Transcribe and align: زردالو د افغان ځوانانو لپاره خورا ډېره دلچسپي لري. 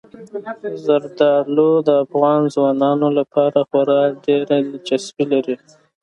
زردالو 0.85 1.69
د 1.87 1.89
افغان 2.03 2.41
ځوانانو 2.55 3.07
لپاره 3.19 3.59
خورا 3.69 4.01
ډېره 4.25 4.55
دلچسپي 4.67 5.25
لري. 5.33 5.55